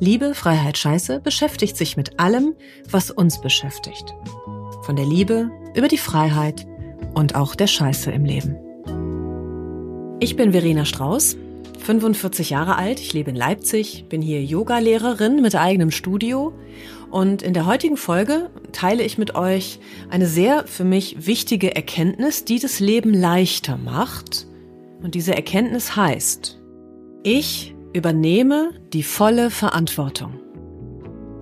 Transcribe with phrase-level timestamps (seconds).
[0.00, 2.54] Liebe, Freiheit, Scheiße beschäftigt sich mit allem,
[2.90, 4.14] was uns beschäftigt.
[4.82, 6.66] Von der Liebe über die Freiheit
[7.14, 8.56] und auch der Scheiße im Leben.
[10.20, 11.36] Ich bin Verena Strauß,
[11.78, 16.54] 45 Jahre alt, ich lebe in Leipzig, bin hier Yogalehrerin mit eigenem Studio
[17.10, 19.78] und in der heutigen Folge teile ich mit euch
[20.10, 24.46] eine sehr für mich wichtige Erkenntnis, die das Leben leichter macht.
[25.02, 26.58] Und diese Erkenntnis heißt,
[27.22, 30.40] ich Übernehme die volle Verantwortung.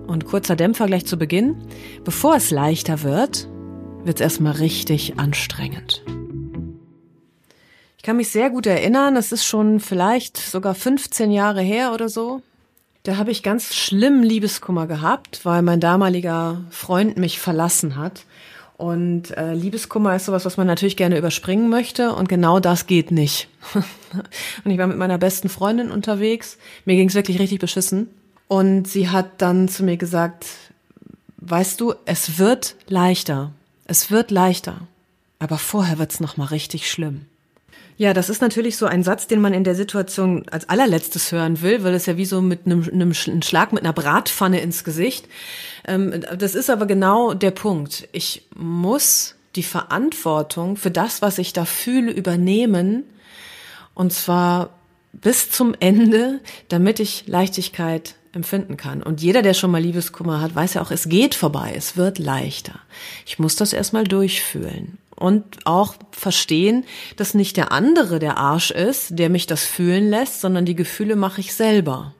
[0.05, 1.57] Und kurzer Dämpfer gleich zu Beginn.
[2.03, 3.49] Bevor es leichter wird,
[4.03, 6.03] wird es erstmal richtig anstrengend.
[7.97, 12.07] Ich kann mich sehr gut erinnern, es ist schon vielleicht sogar 15 Jahre her oder
[12.07, 12.41] so.
[13.01, 18.25] Da habe ich ganz schlimm Liebeskummer gehabt, weil mein damaliger Freund mich verlassen hat.
[18.83, 22.13] Und äh, Liebeskummer ist sowas, was man natürlich gerne überspringen möchte.
[22.13, 23.47] Und genau das geht nicht.
[23.73, 26.57] und ich war mit meiner besten Freundin unterwegs.
[26.83, 28.09] Mir ging es wirklich richtig beschissen.
[28.49, 30.47] Und sie hat dann zu mir gesagt,
[31.37, 33.53] weißt du, es wird leichter.
[33.85, 34.81] Es wird leichter.
[35.39, 37.21] Aber vorher wird's noch mal richtig schlimm.
[37.97, 41.61] Ja, das ist natürlich so ein Satz, den man in der Situation als allerletztes hören
[41.61, 45.27] will, weil es ja wie so mit einem, einem Schlag mit einer Bratpfanne ins Gesicht.
[45.85, 48.07] Ähm, das ist aber genau der Punkt.
[48.11, 53.03] Ich muss die Verantwortung für das, was ich da fühle, übernehmen.
[53.93, 54.71] Und zwar
[55.11, 59.03] bis zum Ende, damit ich Leichtigkeit empfinden kann.
[59.03, 62.17] Und jeder, der schon mal Liebeskummer hat, weiß ja auch, es geht vorbei, es wird
[62.17, 62.79] leichter.
[63.27, 66.83] Ich muss das erstmal durchfühlen und auch verstehen,
[67.15, 71.15] dass nicht der andere der Arsch ist, der mich das fühlen lässt, sondern die Gefühle
[71.15, 72.13] mache ich selber.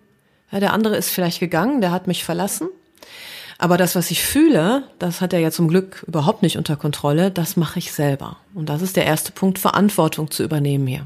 [0.52, 2.70] Ja, der andere ist vielleicht gegangen, der hat mich verlassen.
[3.58, 7.30] Aber das, was ich fühle, das hat er ja zum Glück überhaupt nicht unter Kontrolle,
[7.30, 8.38] das mache ich selber.
[8.54, 11.06] Und das ist der erste Punkt, Verantwortung zu übernehmen hier.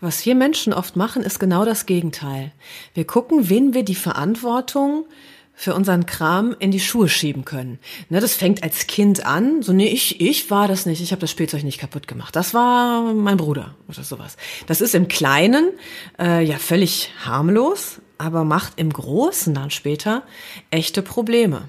[0.00, 2.50] Was wir Menschen oft machen, ist genau das Gegenteil.
[2.92, 5.04] Wir gucken, wen wir die Verantwortung
[5.54, 7.78] für unseren Kram in die Schuhe schieben können.
[8.08, 11.20] Ne, das fängt als Kind an, so nee, ich, ich war das nicht, ich habe
[11.20, 12.34] das Spielzeug nicht kaputt gemacht.
[12.34, 14.36] Das war mein Bruder oder sowas.
[14.66, 15.70] Das ist im Kleinen
[16.18, 20.22] äh, ja völlig harmlos, aber macht im Großen dann später
[20.70, 21.68] echte Probleme.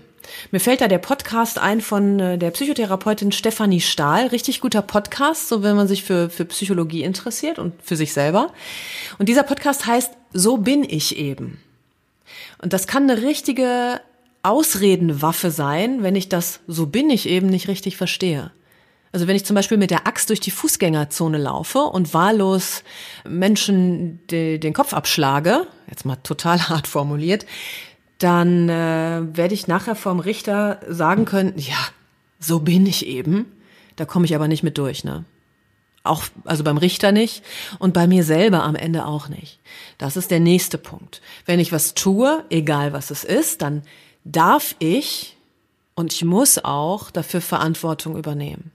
[0.51, 4.27] Mir fällt da der Podcast ein von äh, der Psychotherapeutin Stefanie Stahl.
[4.27, 8.51] Richtig guter Podcast, so wenn man sich für, für Psychologie interessiert und für sich selber.
[9.19, 11.59] Und dieser Podcast heißt So bin ich eben.
[12.61, 14.01] Und das kann eine richtige
[14.43, 18.51] Ausredenwaffe sein, wenn ich das so bin ich eben nicht richtig verstehe.
[19.11, 22.83] Also wenn ich zum Beispiel mit der Axt durch die Fußgängerzone laufe und wahllos
[23.27, 27.45] Menschen de, den Kopf abschlage, jetzt mal total hart formuliert,
[28.17, 31.77] dann äh, werde ich nachher vom Richter sagen können, ja,
[32.39, 33.45] so bin ich eben.
[33.95, 35.23] Da komme ich aber nicht mit durch, ne?
[36.05, 37.43] Auch, also beim Richter nicht
[37.79, 39.59] und bei mir selber am Ende auch nicht.
[39.97, 41.21] Das ist der nächste Punkt.
[41.45, 43.83] Wenn ich was tue, egal was es ist, dann
[44.23, 45.37] darf ich
[45.95, 48.71] und ich muss auch dafür Verantwortung übernehmen.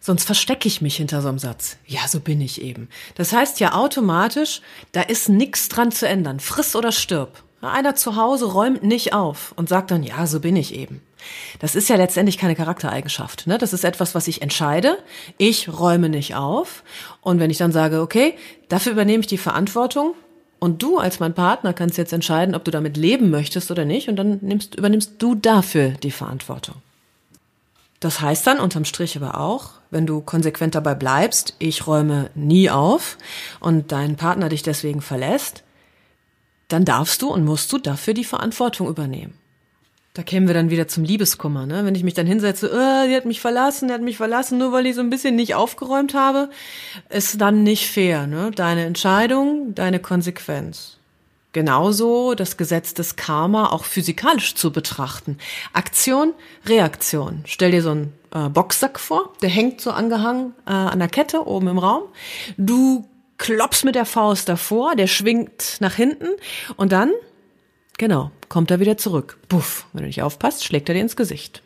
[0.00, 1.76] Sonst verstecke ich mich hinter so einem Satz.
[1.86, 2.88] Ja, so bin ich eben.
[3.16, 4.62] Das heißt ja automatisch,
[4.92, 6.40] da ist nichts dran zu ändern.
[6.40, 7.42] Friss oder stirb.
[7.60, 11.02] Einer zu Hause räumt nicht auf und sagt dann, ja, so bin ich eben.
[11.58, 13.46] Das ist ja letztendlich keine Charaktereigenschaft.
[13.46, 13.58] Ne?
[13.58, 14.98] Das ist etwas, was ich entscheide.
[15.36, 16.82] Ich räume nicht auf.
[17.20, 18.34] Und wenn ich dann sage, okay,
[18.68, 20.14] dafür übernehme ich die Verantwortung
[20.58, 24.08] und du als mein Partner kannst jetzt entscheiden, ob du damit leben möchtest oder nicht.
[24.08, 26.76] Und dann nimmst, übernimmst du dafür die Verantwortung.
[28.00, 32.70] Das heißt dann unterm Strich aber auch, wenn du konsequent dabei bleibst, ich räume nie
[32.70, 33.18] auf
[33.58, 35.64] und dein Partner dich deswegen verlässt,
[36.68, 39.34] dann darfst du und musst du dafür die Verantwortung übernehmen.
[40.18, 41.84] Da kämen wir dann wieder zum Liebeskummer, ne?
[41.84, 44.72] Wenn ich mich dann hinsetze, äh, die hat mich verlassen, die hat mich verlassen, nur
[44.72, 46.50] weil ich so ein bisschen nicht aufgeräumt habe,
[47.08, 48.50] ist dann nicht fair, ne?
[48.52, 50.96] Deine Entscheidung, deine Konsequenz.
[51.52, 55.38] Genauso das Gesetz des Karma auch physikalisch zu betrachten.
[55.72, 56.34] Aktion,
[56.66, 57.44] Reaktion.
[57.46, 61.46] Stell dir so einen äh, Boxsack vor, der hängt so angehangen äh, an der Kette
[61.46, 62.02] oben im Raum.
[62.56, 63.06] Du
[63.36, 66.26] klopfst mit der Faust davor, der schwingt nach hinten
[66.76, 67.12] und dann
[67.98, 69.38] Genau, kommt er wieder zurück.
[69.48, 71.62] Puff, wenn du nicht aufpasst, schlägt er dir ins Gesicht.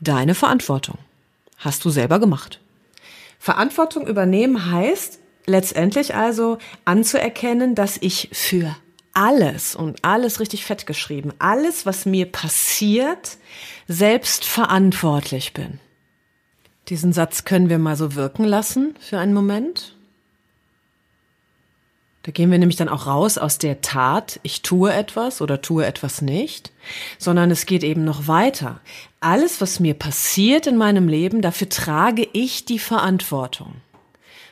[0.00, 0.98] Deine Verantwortung.
[1.56, 2.60] Hast du selber gemacht.
[3.38, 8.76] Verantwortung übernehmen heißt letztendlich also anzuerkennen, dass ich für
[9.12, 13.38] alles und alles richtig fett geschrieben, alles, was mir passiert,
[13.88, 15.80] selbst verantwortlich bin.
[16.88, 19.97] Diesen Satz können wir mal so wirken lassen für einen Moment.
[22.28, 25.86] Da gehen wir nämlich dann auch raus aus der Tat, ich tue etwas oder tue
[25.86, 26.72] etwas nicht,
[27.16, 28.82] sondern es geht eben noch weiter.
[29.18, 33.76] Alles, was mir passiert in meinem Leben, dafür trage ich die Verantwortung.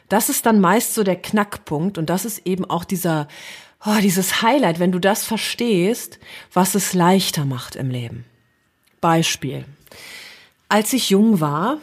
[0.08, 3.28] Das ist dann meist so der Knackpunkt und das ist eben auch dieser,
[3.84, 6.18] oh, dieses Highlight, wenn du das verstehst,
[6.54, 8.24] was es leichter macht im Leben.
[9.02, 9.66] Beispiel.
[10.70, 11.76] Als ich jung war,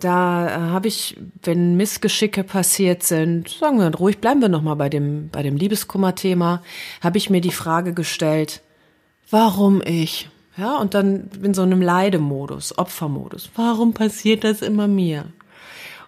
[0.00, 4.88] da äh, habe ich, wenn Missgeschicke passiert sind, sagen wir ruhig, bleiben wir nochmal bei
[4.88, 6.62] dem, bei dem Liebeskummer-Thema,
[7.00, 8.62] habe ich mir die Frage gestellt,
[9.30, 10.28] warum ich?
[10.56, 13.50] Ja, und dann in so einem Leidemodus, Opfermodus.
[13.56, 15.26] Warum passiert das immer mir?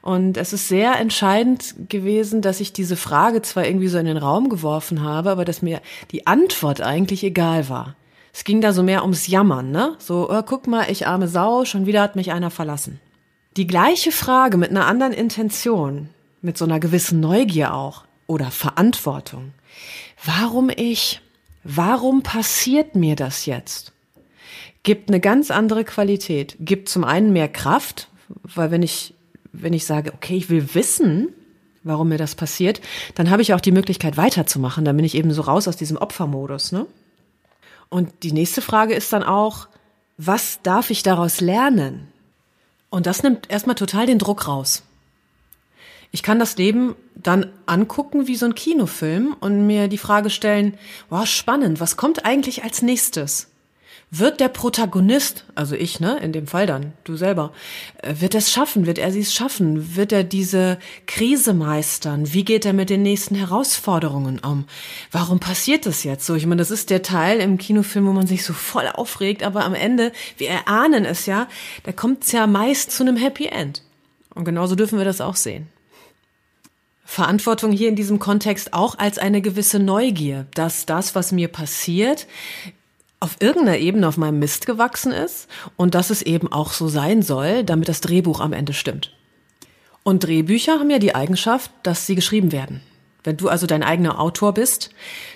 [0.01, 4.17] Und es ist sehr entscheidend gewesen, dass ich diese Frage zwar irgendwie so in den
[4.17, 5.83] Raum geworfen habe, aber dass mir
[6.13, 7.95] die Antwort eigentlich egal war.
[8.33, 9.97] Es ging da so mehr ums Jammern, ne?
[9.99, 13.01] So, oh, guck mal, ich arme Sau, schon wieder hat mich einer verlassen.
[13.59, 16.11] Die gleiche Frage mit einer anderen Intention,
[16.43, 19.53] mit so einer gewissen Neugier auch oder Verantwortung.
[20.25, 21.21] Warum ich?
[21.65, 23.91] Warum passiert mir das jetzt?
[24.85, 26.57] Gibt eine ganz andere Qualität.
[26.61, 29.15] Gibt zum einen mehr Kraft, weil wenn ich,
[29.51, 31.31] wenn ich sage, okay, ich will wissen,
[31.83, 32.81] warum mir das passiert,
[33.17, 34.85] dann habe ich auch die Möglichkeit weiterzumachen.
[34.85, 36.87] Dann bin ich eben so raus aus diesem Opfermodus, ne?
[37.89, 39.67] Und die nächste Frage ist dann auch,
[40.17, 42.07] was darf ich daraus lernen?
[42.91, 44.83] Und das nimmt erstmal total den Druck raus.
[46.11, 50.79] Ich kann das Leben dann angucken wie so ein Kinofilm und mir die Frage stellen,
[51.11, 53.49] wow, spannend, was kommt eigentlich als nächstes?
[54.11, 57.53] Wird der Protagonist, also ich, ne, in dem Fall dann, du selber,
[58.03, 58.87] äh, wird er es schaffen?
[58.87, 59.97] Wird er sie es schaffen?
[59.97, 62.33] Wird er diese Krise meistern?
[62.33, 64.65] Wie geht er mit den nächsten Herausforderungen um?
[65.13, 66.35] Warum passiert das jetzt so?
[66.37, 69.67] Ich meine, das ist der Teil im Kinofilm, wo man sich so voll aufregt, aber
[69.67, 71.47] am Ende, wir erahnen es ja,
[71.83, 73.83] da kommt es ja meist zu einem Happy End.
[74.35, 75.69] Und genauso dürfen wir das auch sehen.
[77.05, 82.27] Verantwortung hier in diesem Kontext auch als eine gewisse Neugier, dass das, was mir passiert,
[83.21, 87.23] auf irgendeiner Ebene auf meinem Mist gewachsen ist und dass es eben auch so sein
[87.23, 89.13] soll, damit das Drehbuch am Ende stimmt.
[90.05, 92.81] Und Drehbücher haben ja die Eigenschaft, dass sie geschrieben werden.
[93.25, 94.91] Wenn du also dein eigener Autor bist,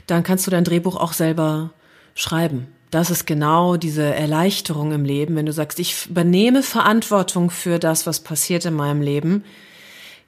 [0.07, 1.73] dann kannst du dein Drehbuch auch selber
[2.15, 2.69] schreiben.
[2.91, 8.07] Das ist genau diese Erleichterung im Leben, wenn du sagst, ich übernehme Verantwortung für das,
[8.07, 9.45] was passiert in meinem Leben,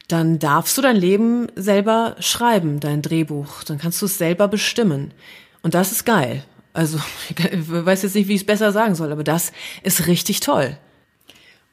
[0.09, 3.65] dann darfst du dein Leben selber schreiben, dein Drehbuch.
[3.65, 5.13] Dann kannst du es selber bestimmen.
[5.63, 6.45] Und das ist geil.
[6.75, 6.99] Also
[7.31, 10.77] ich weiß jetzt nicht, wie ich es besser sagen soll, aber das ist richtig toll.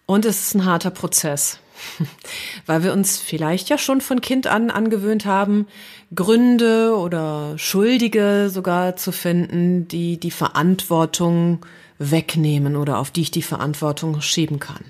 [0.05, 1.59] Und es ist ein harter Prozess,
[2.65, 5.67] weil wir uns vielleicht ja schon von Kind an angewöhnt haben,
[6.15, 11.65] Gründe oder Schuldige sogar zu finden, die die Verantwortung
[11.97, 14.83] wegnehmen oder auf die ich die Verantwortung schieben kann.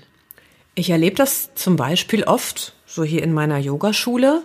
[0.74, 4.42] Ich erlebe das zum Beispiel oft, so hier in meiner Yogaschule,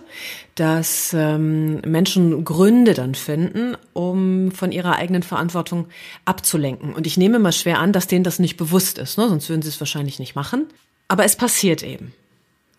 [0.58, 5.86] dass ähm, Menschen Gründe dann finden, um von ihrer eigenen Verantwortung
[6.24, 6.94] abzulenken.
[6.94, 9.28] Und ich nehme mal schwer an, dass denen das nicht bewusst ist, ne?
[9.28, 10.66] sonst würden sie es wahrscheinlich nicht machen.
[11.06, 12.12] Aber es passiert eben.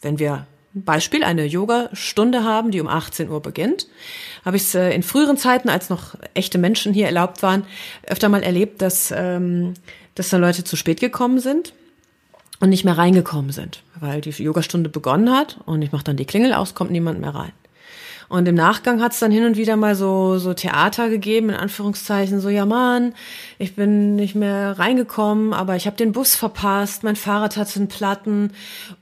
[0.01, 3.87] Wenn wir Beispiel eine Yoga-Stunde haben, die um 18 Uhr beginnt,
[4.43, 7.65] habe ich es äh, in früheren Zeiten, als noch echte Menschen hier erlaubt waren,
[8.07, 9.73] öfter mal erlebt, dass, ähm,
[10.15, 11.73] dass da Leute zu spät gekommen sind
[12.59, 16.25] und nicht mehr reingekommen sind, weil die Yogastunde begonnen hat und ich mache dann die
[16.25, 17.53] Klingel aus, kommt niemand mehr rein.
[18.29, 21.55] Und im Nachgang hat es dann hin und wieder mal so, so Theater gegeben, in
[21.55, 23.15] Anführungszeichen, so, ja Mann,
[23.57, 27.87] ich bin nicht mehr reingekommen, aber ich habe den Bus verpasst, mein Fahrrad hat einen
[27.87, 28.51] Platten.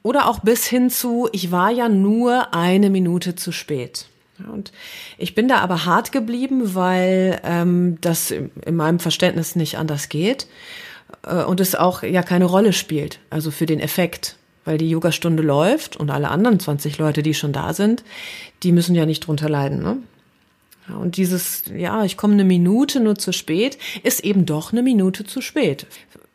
[0.02, 4.08] Oder auch bis hin zu, ich war ja nur eine Minute zu spät.
[4.54, 4.72] Und
[5.18, 10.48] ich bin da aber hart geblieben, weil ähm, das in meinem Verständnis nicht anders geht
[11.24, 14.38] äh, und es auch ja keine Rolle spielt, also für den Effekt
[14.68, 18.04] weil die Yogastunde läuft und alle anderen 20 Leute, die schon da sind,
[18.64, 19.82] die müssen ja nicht drunter leiden.
[19.82, 19.98] Ne?
[21.00, 25.24] Und dieses, ja, ich komme eine Minute nur zu spät, ist eben doch eine Minute
[25.26, 25.88] zu spät.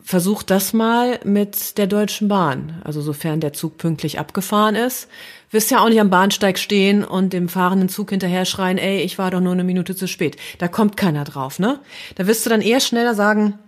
[0.03, 2.81] Versucht das mal mit der Deutschen Bahn.
[2.85, 5.09] Also sofern der Zug pünktlich abgefahren ist,
[5.51, 9.19] wirst ja auch nicht am Bahnsteig stehen und dem fahrenden Zug hinterher schreien, ey, ich
[9.19, 10.39] war doch nur eine Minute zu spät.
[10.59, 11.81] Da kommt keiner drauf, ne?
[12.15, 13.59] Da wirst du dann eher schneller sagen,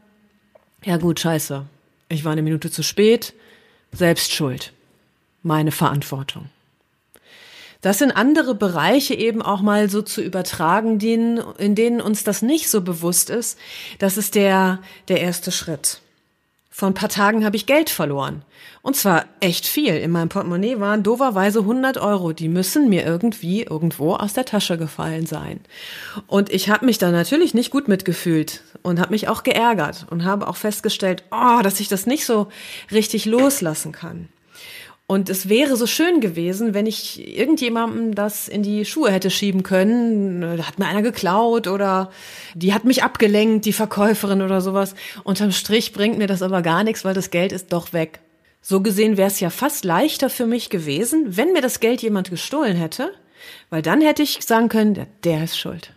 [0.82, 1.66] ja gut, scheiße,
[2.08, 3.34] ich war eine Minute zu spät,
[3.94, 4.72] Selbstschuld,
[5.42, 6.48] meine Verantwortung.
[7.80, 12.70] Das in andere Bereiche eben auch mal so zu übertragen, in denen uns das nicht
[12.70, 13.58] so bewusst ist,
[13.98, 16.00] das ist der, der erste Schritt.
[16.76, 18.42] Vor ein paar Tagen habe ich Geld verloren.
[18.82, 19.94] Und zwar echt viel.
[19.94, 22.32] In meinem Portemonnaie waren doverweise 100 Euro.
[22.32, 25.60] Die müssen mir irgendwie irgendwo aus der Tasche gefallen sein.
[26.26, 30.24] Und ich habe mich da natürlich nicht gut mitgefühlt und habe mich auch geärgert und
[30.24, 32.48] habe auch festgestellt, oh, dass ich das nicht so
[32.90, 34.28] richtig loslassen kann.
[35.06, 39.62] Und es wäre so schön gewesen, wenn ich irgendjemandem das in die Schuhe hätte schieben
[39.62, 40.40] können.
[40.56, 42.10] Da hat mir einer geklaut oder
[42.54, 44.94] die hat mich abgelenkt, die Verkäuferin oder sowas.
[45.22, 48.20] Unterm Strich bringt mir das aber gar nichts, weil das Geld ist doch weg.
[48.62, 52.30] So gesehen wäre es ja fast leichter für mich gewesen, wenn mir das Geld jemand
[52.30, 53.12] gestohlen hätte,
[53.68, 55.92] weil dann hätte ich sagen können, der, ist schuld.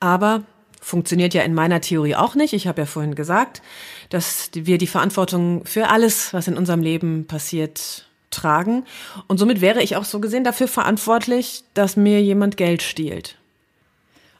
[0.00, 0.44] Aber
[0.80, 2.52] funktioniert ja in meiner Theorie auch nicht.
[2.52, 3.62] Ich habe ja vorhin gesagt,
[4.08, 8.84] dass wir die Verantwortung für alles, was in unserem Leben passiert, tragen.
[9.26, 13.36] Und somit wäre ich auch so gesehen dafür verantwortlich, dass mir jemand Geld stiehlt.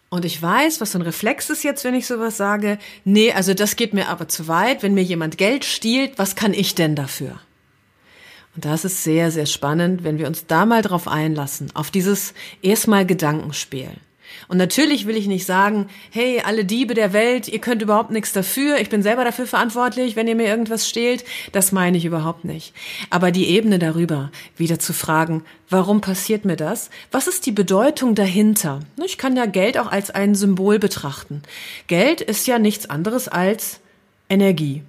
[0.08, 2.78] Und ich weiß, was so ein Reflex ist jetzt, wenn ich sowas sage.
[3.04, 4.82] Nee, also das geht mir aber zu weit.
[4.82, 7.38] Wenn mir jemand Geld stiehlt, was kann ich denn dafür?
[8.56, 12.34] Und das ist sehr, sehr spannend, wenn wir uns da mal drauf einlassen, auf dieses
[12.62, 13.90] erstmal Gedankenspiel.
[14.48, 18.32] Und natürlich will ich nicht sagen, hey, alle Diebe der Welt, ihr könnt überhaupt nichts
[18.32, 21.24] dafür, ich bin selber dafür verantwortlich, wenn ihr mir irgendwas stehlt.
[21.52, 22.74] Das meine ich überhaupt nicht.
[23.10, 26.90] Aber die Ebene darüber, wieder zu fragen, warum passiert mir das?
[27.10, 28.80] Was ist die Bedeutung dahinter?
[29.04, 31.42] Ich kann ja Geld auch als ein Symbol betrachten.
[31.86, 33.80] Geld ist ja nichts anderes als
[34.28, 34.82] Energie.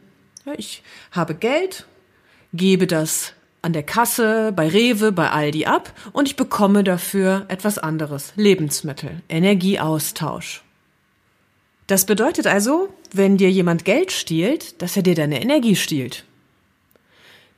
[0.58, 1.86] Ich habe Geld,
[2.54, 7.78] gebe das an der Kasse, bei Rewe, bei Aldi ab und ich bekomme dafür etwas
[7.78, 8.34] anderes.
[8.36, 10.64] Lebensmittel, Energieaustausch.
[11.88, 16.24] Das bedeutet also, wenn dir jemand Geld stiehlt, dass er dir deine Energie stiehlt.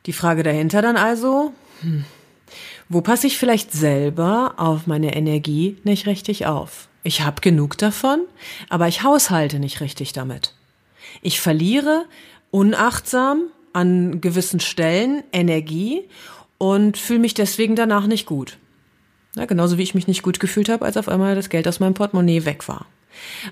[0.06, 2.04] Die Frage dahinter dann also, hm,
[2.88, 6.88] wo passe ich vielleicht selber auf meine Energie nicht richtig auf?
[7.02, 8.20] Ich habe genug davon,
[8.68, 10.54] aber ich haushalte nicht richtig damit.
[11.22, 12.04] Ich verliere
[12.50, 13.44] unachtsam
[13.74, 16.04] an gewissen Stellen Energie
[16.58, 18.58] und fühle mich deswegen danach nicht gut.
[19.36, 21.80] Ja, genauso wie ich mich nicht gut gefühlt habe, als auf einmal das Geld aus
[21.80, 22.86] meinem Portemonnaie weg war.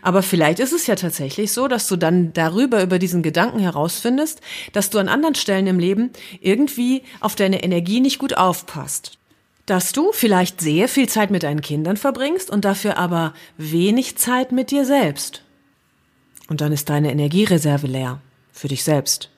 [0.01, 4.41] Aber vielleicht ist es ja tatsächlich so, dass du dann darüber, über diesen Gedanken herausfindest,
[4.73, 6.11] dass du an anderen Stellen im Leben
[6.41, 9.19] irgendwie auf deine Energie nicht gut aufpasst.
[9.67, 14.53] Dass du vielleicht sehr viel Zeit mit deinen Kindern verbringst und dafür aber wenig Zeit
[14.53, 15.45] mit dir selbst.
[16.49, 18.21] Und dann ist deine Energiereserve leer.
[18.53, 19.32] Für dich selbst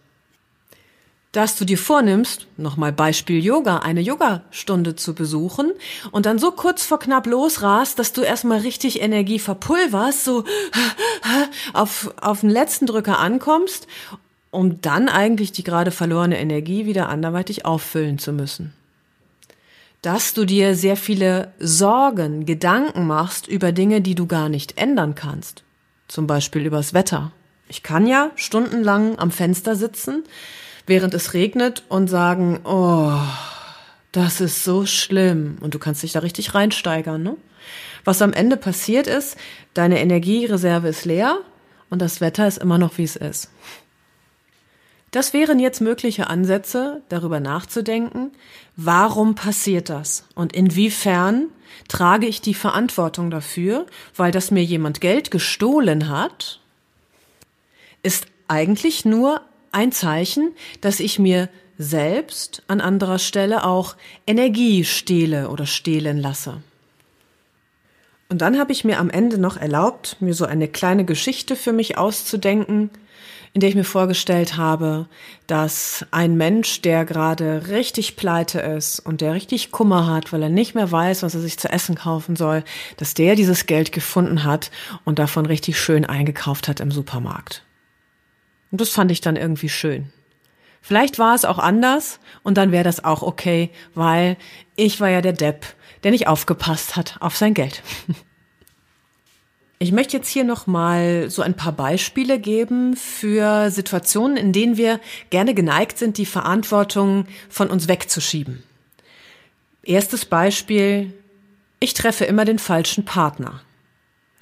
[1.35, 5.73] dass du dir vornimmst, nochmal Beispiel Yoga, eine Yogastunde zu besuchen
[6.13, 10.45] und dann so kurz vor knapp losrast, dass du erstmal richtig Energie verpulverst, so
[11.73, 13.89] auf, auf den letzten Drücker ankommst,
[14.53, 18.73] um dann eigentlich die gerade verlorene Energie wieder anderweitig auffüllen zu müssen.
[20.03, 25.17] Dass du dir sehr viele Sorgen, Gedanken machst über Dinge, die du gar nicht ändern
[25.17, 25.65] kannst.
[26.07, 27.33] Zum Beispiel übers Wetter.
[27.69, 30.23] Ich kann ja stundenlang am Fenster sitzen,
[30.87, 33.19] während es regnet und sagen, oh,
[34.13, 35.59] das ist so schlimm.
[35.61, 37.37] Und du kannst dich da richtig reinsteigern, ne?
[38.05, 39.37] Was am Ende passiert ist,
[39.73, 41.39] deine Energiereserve ist leer
[41.89, 43.51] und das Wetter ist immer noch, wie es ist.
[45.11, 48.33] Das wären jetzt mögliche Ansätze, darüber nachzudenken,
[48.77, 51.47] warum passiert das und inwiefern
[51.89, 53.87] trage ich die Verantwortung dafür,
[54.17, 56.61] weil das mir jemand Geld gestohlen hat,
[58.03, 59.41] ist eigentlich nur
[59.75, 66.63] ein Zeichen, dass ich mir selbst an anderer Stelle auch Energie stehle oder stehlen lasse.
[68.29, 71.73] Und dann habe ich mir am Ende noch erlaubt, mir so eine kleine Geschichte für
[71.73, 72.91] mich auszudenken,
[73.53, 75.07] in der ich mir vorgestellt habe,
[75.47, 80.49] dass ein Mensch, der gerade richtig pleite ist und der richtig Kummer hat, weil er
[80.49, 82.65] nicht mehr weiß, was er sich zu essen kaufen soll,
[82.97, 84.73] dass der dieses Geld gefunden hat
[85.05, 87.64] und davon richtig schön eingekauft hat im Supermarkt.
[88.75, 90.11] Und das fand ich dann irgendwie schön.
[90.83, 94.37] Vielleicht war es auch anders und dann wäre das auch okay, weil
[94.75, 95.65] ich war ja der Depp,
[96.03, 97.85] der nicht aufgepasst hat auf sein Geld.
[99.79, 104.77] Ich möchte jetzt hier noch mal so ein paar Beispiele geben für Situationen, in denen
[104.77, 104.99] wir
[105.31, 108.65] gerne geneigt sind, die Verantwortung von uns wegzuschieben.
[109.85, 111.13] Erstes Beispiel,
[111.79, 113.61] ich treffe immer den falschen Partner.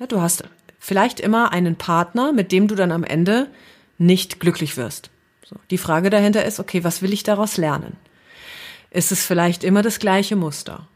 [0.08, 0.44] du hast
[0.78, 3.48] vielleicht immer einen Partner, mit dem du dann am Ende
[3.98, 5.10] nicht glücklich wirst.
[5.44, 7.96] So, die Frage dahinter ist, okay, was will ich daraus lernen?
[8.90, 10.88] Ist es vielleicht immer das gleiche Muster?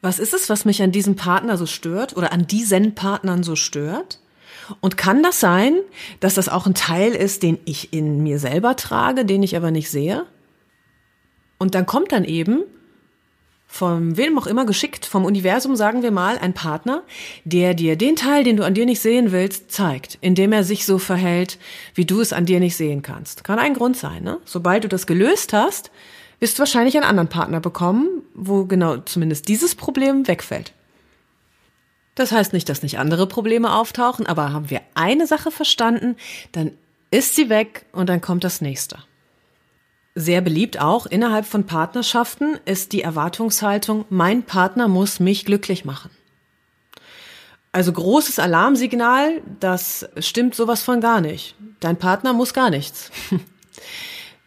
[0.00, 3.56] Was ist es, was mich an diesem Partner so stört oder an diesen Partnern so
[3.56, 4.20] stört?
[4.80, 5.78] Und kann das sein,
[6.20, 9.70] dass das auch ein Teil ist, den ich in mir selber trage, den ich aber
[9.70, 10.26] nicht sehe?
[11.58, 12.62] Und dann kommt dann eben
[13.72, 17.04] von wem auch immer geschickt, vom Universum sagen wir mal, ein Partner,
[17.44, 20.84] der dir den Teil, den du an dir nicht sehen willst, zeigt, indem er sich
[20.84, 21.56] so verhält,
[21.94, 23.44] wie du es an dir nicht sehen kannst.
[23.44, 24.38] Kann ein Grund sein, ne?
[24.44, 25.92] Sobald du das gelöst hast,
[26.40, 30.72] wirst du wahrscheinlich einen anderen Partner bekommen, wo genau zumindest dieses Problem wegfällt.
[32.16, 36.16] Das heißt nicht, dass nicht andere Probleme auftauchen, aber haben wir eine Sache verstanden,
[36.50, 36.72] dann
[37.12, 38.98] ist sie weg und dann kommt das nächste.
[40.14, 46.10] Sehr beliebt auch innerhalb von Partnerschaften ist die Erwartungshaltung, mein Partner muss mich glücklich machen.
[47.72, 51.54] Also großes Alarmsignal, das stimmt sowas von gar nicht.
[51.78, 53.12] Dein Partner muss gar nichts.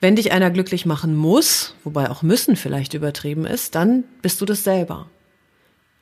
[0.02, 4.46] Wenn dich einer glücklich machen muss, wobei auch müssen vielleicht übertrieben ist, dann bist du
[4.46, 5.10] das selber.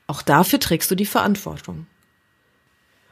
[0.08, 1.86] Auch dafür trägst du die Verantwortung.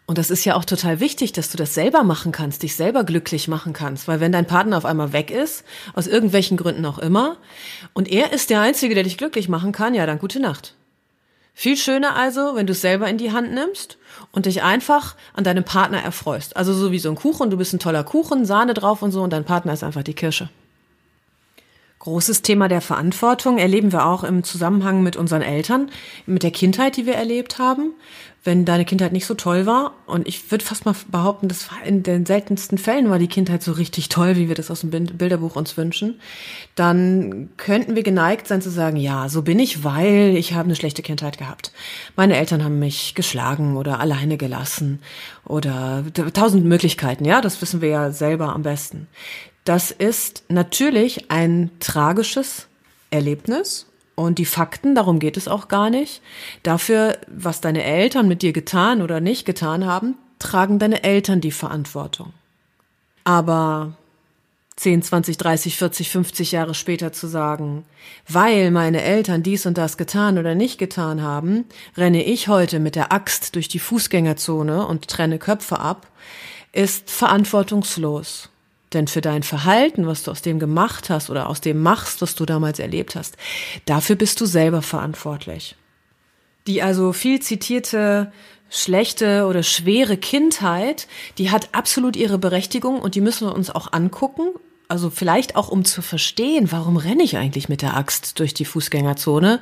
[0.09, 3.03] Und das ist ja auch total wichtig, dass du das selber machen kannst, dich selber
[3.03, 4.07] glücklich machen kannst.
[4.07, 5.63] Weil wenn dein Partner auf einmal weg ist,
[5.93, 7.37] aus irgendwelchen Gründen auch immer,
[7.93, 10.73] und er ist der Einzige, der dich glücklich machen kann, ja, dann gute Nacht.
[11.53, 13.99] Viel schöner also, wenn du es selber in die Hand nimmst
[14.31, 16.57] und dich einfach an deinem Partner erfreust.
[16.57, 19.21] Also so wie so ein Kuchen, du bist ein toller Kuchen, Sahne drauf und so,
[19.21, 20.49] und dein Partner ist einfach die Kirsche.
[21.99, 25.91] Großes Thema der Verantwortung erleben wir auch im Zusammenhang mit unseren Eltern,
[26.25, 27.91] mit der Kindheit, die wir erlebt haben.
[28.41, 31.83] Wenn deine Kindheit nicht so toll war, und ich würde fast mal behaupten, das war
[31.83, 34.91] in den seltensten Fällen war die Kindheit so richtig toll, wie wir das aus dem
[34.91, 36.21] Bilderbuch uns wünschen,
[36.75, 40.77] dann könnten wir geneigt sein zu sagen, ja, so bin ich, weil ich habe eine
[40.77, 41.73] schlechte Kindheit gehabt.
[42.15, 45.01] Meine Eltern haben mich geschlagen oder alleine gelassen
[45.43, 49.07] oder tausend Möglichkeiten, ja, das wissen wir ja selber am besten.
[49.69, 52.65] Das ist natürlich ein tragisches
[53.11, 53.85] Erlebnis
[54.15, 56.23] und die Fakten, darum geht es auch gar nicht.
[56.63, 61.51] Dafür, was deine Eltern mit dir getan oder nicht getan haben, tragen deine Eltern die
[61.51, 62.33] Verantwortung.
[63.25, 63.93] Aber
[64.77, 67.85] 10, 20, 30, 40, 50 Jahre später zu sagen,
[68.27, 72.95] weil meine Eltern dies und das getan oder nicht getan haben, renne ich heute mit
[72.95, 76.07] der Axt durch die Fußgängerzone und trenne Köpfe ab,
[76.71, 78.49] ist verantwortungslos.
[78.93, 82.35] Denn für dein Verhalten, was du aus dem gemacht hast oder aus dem machst, was
[82.35, 83.37] du damals erlebt hast,
[83.85, 85.75] dafür bist du selber verantwortlich.
[86.67, 88.31] Die also viel zitierte
[88.69, 93.93] schlechte oder schwere Kindheit, die hat absolut ihre Berechtigung und die müssen wir uns auch
[93.93, 94.49] angucken.
[94.87, 98.65] Also vielleicht auch um zu verstehen, warum renne ich eigentlich mit der Axt durch die
[98.65, 99.59] Fußgängerzone?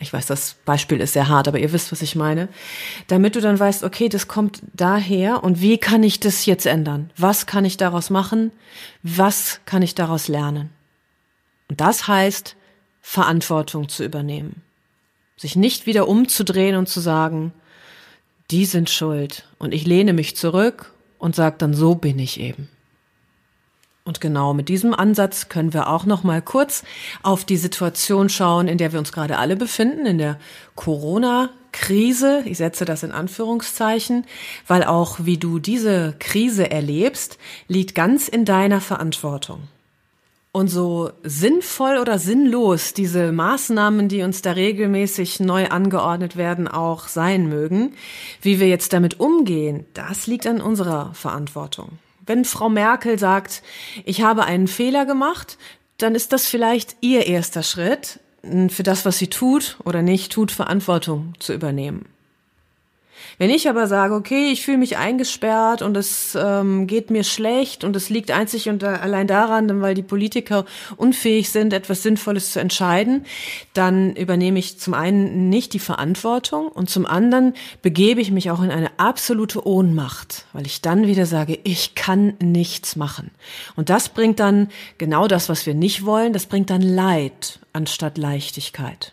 [0.00, 2.48] Ich weiß, das Beispiel ist sehr hart, aber ihr wisst, was ich meine.
[3.08, 7.10] Damit du dann weißt, okay, das kommt daher und wie kann ich das jetzt ändern?
[7.16, 8.52] Was kann ich daraus machen?
[9.02, 10.70] Was kann ich daraus lernen?
[11.68, 12.54] Und das heißt,
[13.00, 14.62] Verantwortung zu übernehmen.
[15.36, 17.52] Sich nicht wieder umzudrehen und zu sagen,
[18.50, 22.68] die sind schuld und ich lehne mich zurück und sage dann, so bin ich eben.
[24.08, 26.82] Und genau mit diesem Ansatz können wir auch noch mal kurz
[27.22, 30.38] auf die Situation schauen, in der wir uns gerade alle befinden, in der
[30.76, 32.42] Corona Krise.
[32.46, 34.24] Ich setze das in Anführungszeichen,
[34.66, 39.64] weil auch wie du diese Krise erlebst, liegt ganz in deiner Verantwortung.
[40.52, 47.08] Und so sinnvoll oder sinnlos diese Maßnahmen, die uns da regelmäßig neu angeordnet werden, auch
[47.08, 47.92] sein mögen,
[48.40, 51.98] wie wir jetzt damit umgehen, das liegt an unserer Verantwortung.
[52.28, 53.62] Wenn Frau Merkel sagt,
[54.04, 55.58] ich habe einen Fehler gemacht,
[55.96, 58.20] dann ist das vielleicht ihr erster Schritt,
[58.68, 62.06] für das, was sie tut oder nicht tut, Verantwortung zu übernehmen.
[63.38, 67.84] Wenn ich aber sage, okay, ich fühle mich eingesperrt und es ähm, geht mir schlecht
[67.84, 70.64] und es liegt einzig und allein daran, weil die Politiker
[70.96, 73.24] unfähig sind, etwas Sinnvolles zu entscheiden,
[73.74, 78.62] dann übernehme ich zum einen nicht die Verantwortung und zum anderen begebe ich mich auch
[78.62, 83.30] in eine absolute Ohnmacht, weil ich dann wieder sage, ich kann nichts machen.
[83.76, 88.18] Und das bringt dann genau das, was wir nicht wollen, das bringt dann Leid anstatt
[88.18, 89.12] Leichtigkeit.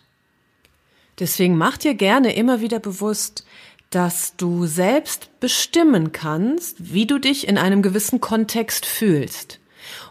[1.18, 3.46] Deswegen mach dir gerne immer wieder bewusst,
[3.90, 9.60] dass du selbst bestimmen kannst, wie du dich in einem gewissen Kontext fühlst.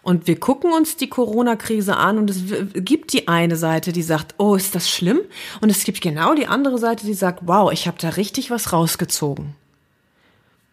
[0.02, 2.44] Und wir gucken uns die Corona-Krise an und es
[2.76, 5.20] gibt die eine Seite, die sagt, oh, ist das schlimm?
[5.62, 8.72] Und es gibt genau die andere Seite, die sagt, wow, ich habe da richtig was
[8.72, 9.56] rausgezogen.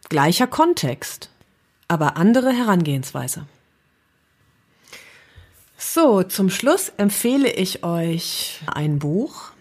[0.08, 1.30] Gleicher Kontext,
[1.88, 3.46] aber andere Herangehensweise.
[5.78, 9.51] So, zum Schluss empfehle ich euch ein Buch,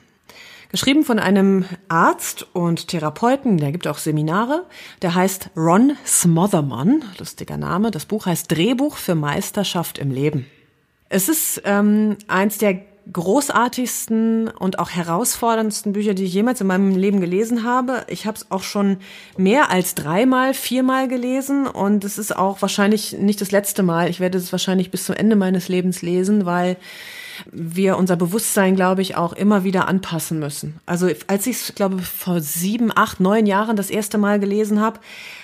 [0.72, 4.66] Geschrieben von einem Arzt und Therapeuten, der gibt auch Seminare.
[5.02, 7.92] Der heißt Ron Smotherman, lustiger Name.
[7.92, 10.46] Das Buch heißt Drehbuch für Meisterschaft im Leben.
[11.10, 12.80] Es ist ähm, eins der
[13.12, 18.06] großartigsten und auch herausforderndsten Bücher, die ich jemals in meinem Leben gelesen habe.
[18.08, 18.98] Ich habe es auch schon
[19.36, 24.10] mehr als dreimal, viermal gelesen und es ist auch wahrscheinlich nicht das letzte Mal.
[24.10, 26.78] Ich werde es wahrscheinlich bis zum Ende meines Lebens lesen, weil
[27.52, 30.80] wir unser Bewusstsein, glaube ich, auch immer wieder anpassen müssen.
[30.86, 35.00] Also als ich es, glaube vor sieben, acht, neun Jahren das erste Mal gelesen habe,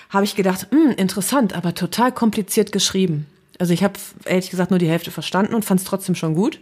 [0.09, 3.25] habe ich gedacht, hm, interessant, aber total kompliziert geschrieben.
[3.59, 6.59] Also ich habe ehrlich gesagt nur die Hälfte verstanden und fand es trotzdem schon gut.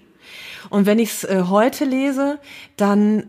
[0.70, 2.40] Und wenn ich es äh, heute lese,
[2.78, 3.28] dann,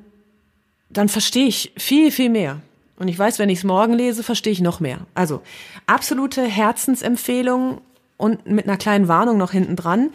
[0.89, 2.61] dann verstehe ich viel, viel mehr.
[2.99, 5.01] Und ich weiß, wenn ich es morgen lese, verstehe ich noch mehr.
[5.15, 5.43] Also
[5.87, 7.81] absolute Herzensempfehlung
[8.17, 10.11] und mit einer kleinen Warnung noch hinten dran.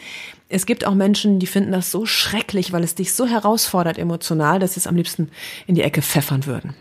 [0.54, 4.60] Es gibt auch Menschen, die finden das so schrecklich, weil es dich so herausfordert emotional,
[4.60, 5.30] dass sie es am liebsten
[5.66, 6.76] in die Ecke pfeffern würden.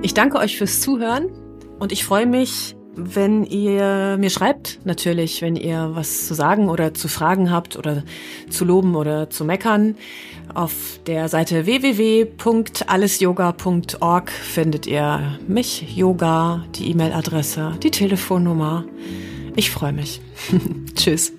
[0.00, 1.26] Ich danke euch fürs Zuhören
[1.78, 6.94] und ich freue mich, wenn ihr mir schreibt, natürlich, wenn ihr was zu sagen oder
[6.94, 8.02] zu fragen habt oder
[8.50, 9.94] zu loben oder zu meckern.
[10.54, 18.84] Auf der Seite www.allesyoga.org findet ihr mich, Yoga, die E-Mail-Adresse, die Telefonnummer.
[19.56, 20.22] Ich freue mich.
[20.94, 21.34] Tschüss.